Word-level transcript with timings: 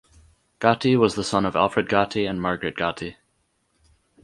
Gatty 0.59 0.95
was 0.95 1.13
the 1.13 1.23
son 1.23 1.45
of 1.45 1.55
Alfred 1.55 1.87
Gatty 1.87 2.25
and 2.25 2.41
Margaret 2.41 2.75
Gatty. 2.75 3.17